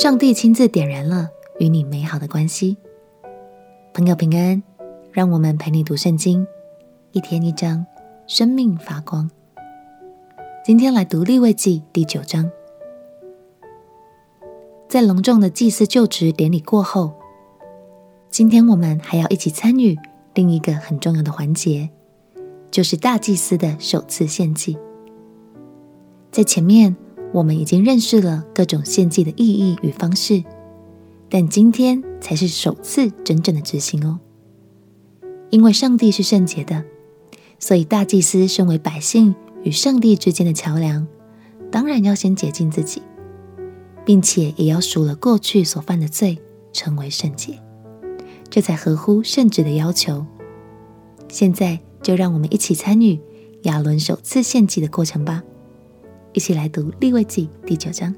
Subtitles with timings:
[0.00, 2.78] 上帝亲自点燃了与你美好的关系。
[3.92, 4.62] 朋友平安，
[5.12, 6.46] 让我们陪你读圣经，
[7.12, 7.84] 一天一章，
[8.26, 9.30] 生命发光。
[10.64, 12.50] 今天来读立位记第九章。
[14.88, 17.12] 在隆重的祭司就职典礼过后，
[18.30, 19.98] 今天我们还要一起参与
[20.32, 21.90] 另一个很重要的环节，
[22.70, 24.78] 就是大祭司的首次献祭。
[26.32, 26.96] 在前面，
[27.32, 30.42] 我们已经认识了各种献祭的意义与方式，
[31.28, 34.18] 但今天才是首次真正的执行哦。
[35.50, 36.84] 因为上帝是圣洁的，
[37.58, 41.06] 所以大祭司身为百姓与上帝之间的桥梁，
[41.70, 43.02] 当然要先洁净自己，
[44.04, 46.38] 并且也要赎了过去所犯的罪，
[46.72, 47.58] 成为圣洁，
[48.48, 50.26] 这才合乎圣旨的要求。
[51.28, 53.20] 现在就让我们一起参与
[53.62, 55.44] 亚伦首次献祭的过程吧。
[56.32, 58.14] 一起来读利未记第九章。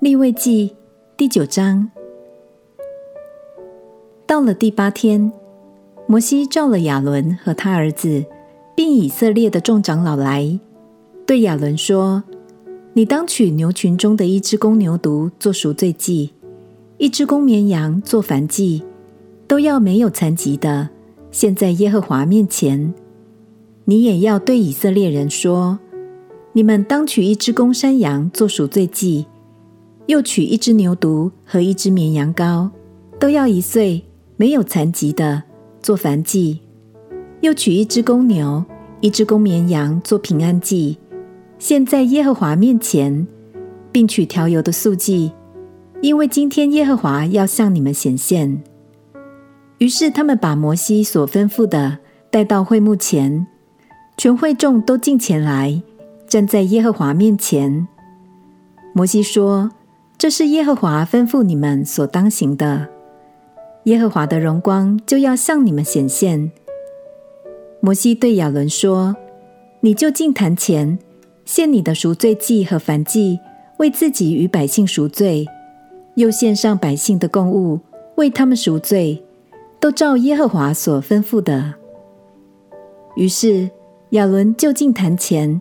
[0.00, 0.74] 利未记
[1.16, 1.88] 第九章，
[4.26, 5.30] 到了第八天，
[6.06, 8.24] 摩西召了亚伦和他儿子，
[8.74, 10.58] 并以色列的众长老来，
[11.24, 12.24] 对亚伦说
[12.94, 16.32] ：“你当取牛群中的一只公牛犊做赎罪祭，
[16.98, 18.82] 一只公绵羊做燔祭，
[19.46, 20.88] 都要没有残疾的，
[21.30, 22.92] 献在耶和华面前。”
[23.88, 25.78] 你也要对以色列人说：
[26.52, 29.26] 你们当取一只公山羊做赎罪祭，
[30.06, 32.68] 又取一只牛犊和一只绵羊羔，
[33.20, 34.02] 都要一岁，
[34.36, 35.44] 没有残疾的，
[35.80, 36.58] 做燔祭；
[37.42, 38.64] 又取一只公牛、
[39.00, 40.98] 一只公绵羊做平安祭，
[41.60, 43.24] 献在耶和华面前，
[43.92, 45.30] 并取调油的素祭，
[46.00, 48.64] 因为今天耶和华要向你们显现。
[49.78, 51.98] 于是他们把摩西所吩咐的
[52.32, 53.46] 带到会幕前。
[54.16, 55.82] 全会众都进前来，
[56.26, 57.86] 站在耶和华面前。
[58.94, 59.70] 摩西说
[60.16, 62.88] ：“这是耶和华吩咐你们所当行的。
[63.84, 66.50] 耶和华的荣光就要向你们显现。”
[67.80, 69.14] 摩西对亚伦说
[69.80, 70.98] ：“你就近坛前，
[71.44, 73.38] 献你的赎罪祭和燔祭，
[73.76, 75.46] 为自己与百姓赎罪，
[76.14, 77.80] 又献上百姓的供物，
[78.14, 79.22] 为他们赎罪，
[79.78, 81.74] 都照耶和华所吩咐的。”
[83.14, 83.68] 于是。
[84.10, 85.60] 亚伦就近坛前，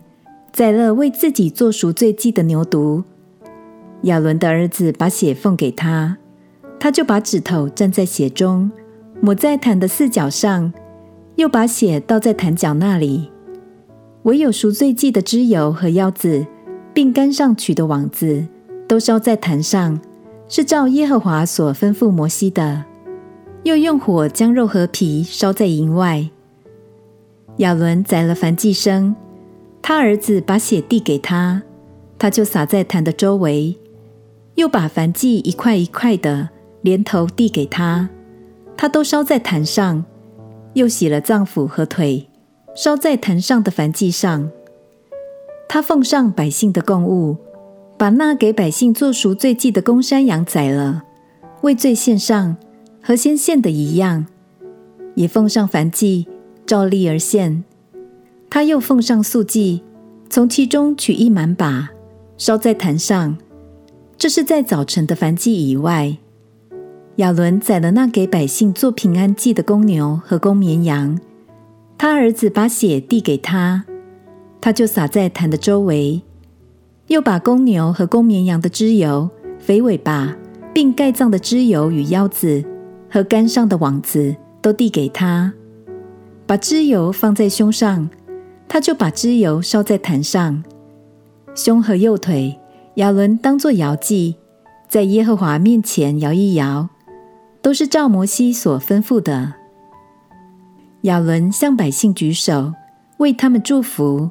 [0.52, 3.04] 宰了为自己做赎罪祭的牛犊。
[4.04, 6.18] 亚伦的儿子把血奉给他，
[6.80, 8.70] 他就把指头蘸在血中，
[9.20, 10.72] 抹在坛的四角上，
[11.38, 13.32] 又把血倒在坛脚那里。
[14.24, 16.46] 唯有赎罪祭的脂油和腰子，
[16.94, 18.46] 并竿上取的网子，
[18.88, 20.00] 都烧在坛上，
[20.48, 22.86] 是照耶和华所吩咐摩西的。
[23.64, 26.30] 又用火将肉和皮烧在营外。
[27.58, 29.14] 亚伦宰了燔祭牲，
[29.82, 31.64] 他儿子把血递给他，
[32.20, 33.78] 他就洒在坛的周围，
[34.56, 36.50] 又把燔祭一块一块的
[36.82, 38.10] 连头递给他，
[38.76, 40.04] 他都烧在坛上，
[40.74, 42.28] 又洗了脏腑和腿，
[42.76, 44.50] 烧在坛上的燔祭上。
[45.70, 47.38] 他奉上百姓的供物，
[47.98, 51.04] 把那给百姓做赎罪祭的公山羊宰了，
[51.62, 52.58] 为罪献上，
[53.02, 54.26] 和先献的一样，
[55.16, 56.28] 也奉上燔祭。
[56.66, 57.64] 照例而献，
[58.50, 59.84] 他又奉上素祭，
[60.30, 61.90] 从其中取一满把，
[62.38, 63.38] 烧在坛上。
[64.18, 66.18] 这是在早晨的燔祭以外。
[67.18, 71.20] 亚伦宰了那给百姓做平安祭的公牛和公绵羊，
[71.98, 73.86] 他儿子把血递给他，
[74.60, 76.22] 他就洒在坛的周围，
[77.08, 80.36] 又把公牛和公绵羊的脂油、肥尾巴，
[80.74, 82.64] 并盖脏的脂油与腰子
[83.10, 85.54] 和竿上的网子，都递给他。
[86.48, 88.10] 把脂油放在胸上，
[88.68, 90.64] 他就把脂油烧在坛上。
[91.56, 92.60] 胸和右腿，
[92.96, 94.36] 亚伦当作摇祭，
[94.88, 96.90] 在耶和华面前摇一摇，
[97.62, 99.54] 都是照摩西所吩咐的。
[101.02, 102.74] 亚伦向百姓举手，
[103.18, 104.30] 为他们祝福。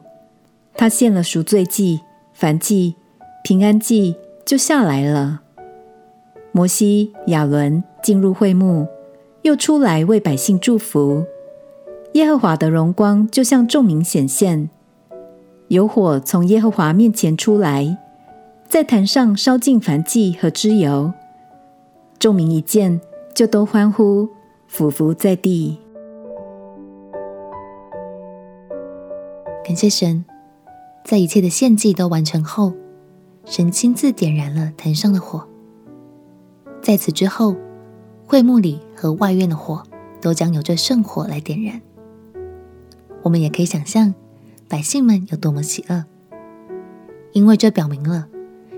[0.76, 2.00] 他献了赎罪祭、
[2.38, 2.94] 燔祭、
[3.42, 5.40] 平安祭，就下来了。
[6.52, 8.86] 摩西、亚伦进入会幕，
[9.42, 11.24] 又出来为百姓祝福。
[12.14, 14.70] 耶和华的荣光就向众民显现，
[15.66, 17.98] 有火从耶和华面前出来，
[18.68, 21.12] 在坛上烧尽燔祭和脂油。
[22.20, 23.00] 众民一见，
[23.34, 24.28] 就都欢呼，
[24.68, 25.76] 俯伏在地。
[29.64, 30.24] 感谢神，
[31.04, 32.72] 在一切的献祭都完成后，
[33.44, 35.44] 神亲自点燃了坛上的火。
[36.80, 37.56] 在此之后，
[38.24, 39.82] 会幕里和外院的火
[40.20, 41.82] 都将由这圣火来点燃。
[43.24, 44.14] 我们也可以想象，
[44.68, 46.04] 百姓们有多么喜乐。
[47.32, 48.28] 因为这表明了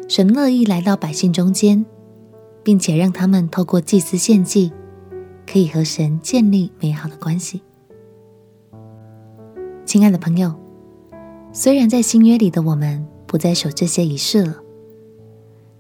[0.09, 1.85] 神乐意来到百姓中间，
[2.63, 4.73] 并且让他们透过祭司献祭，
[5.47, 7.61] 可以和神建立美好的关系。
[9.85, 10.55] 亲爱的朋友，
[11.53, 14.57] 虽然在新约里的我们不再守这些仪式了，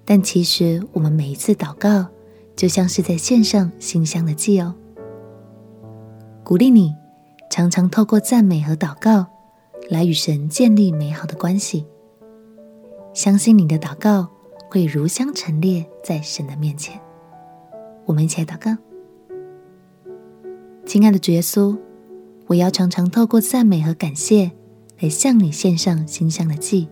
[0.04, 2.06] 但其实我们每一次祷告，
[2.56, 4.74] 就像是在献上馨香的祭哦。
[6.44, 6.94] 鼓励你
[7.48, 9.26] 常常透过赞美和祷告，
[9.88, 11.86] 来与神建立美好的关系。
[13.14, 14.28] 相信你的祷告
[14.68, 17.00] 会如香陈列在神的面前。
[18.04, 18.76] 我们一起来祷告。
[20.84, 21.76] 亲爱的主耶稣，
[22.46, 24.50] 我要常常透过赞美和感谢
[25.00, 26.88] 来向你献上馨香的祭，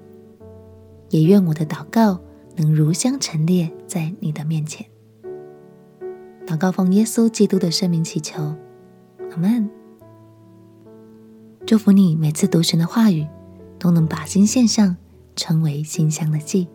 [1.10, 2.18] 也愿我的祷告
[2.56, 4.86] 能如香陈列在你的面前。
[6.46, 8.42] 祷告奉耶稣基督的圣名祈求，
[9.30, 9.83] 阿门。
[11.66, 13.26] 祝福你每次读神的话语
[13.78, 14.94] 都能把心献上，
[15.34, 16.68] 成为馨香的祭。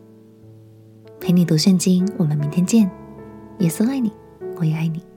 [1.22, 2.90] 陪你读圣经，我们明天见。
[3.60, 4.12] 耶稣爱你，
[4.58, 5.09] 我也爱你。